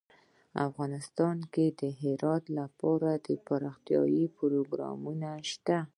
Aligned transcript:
افغانستان 0.67 1.37
کې 1.53 1.65
د 1.79 1.81
هرات 2.01 2.43
لپاره 2.57 3.09
دپرمختیا 3.27 4.01
پروګرامونه 4.37 5.29
شته. 5.49 5.77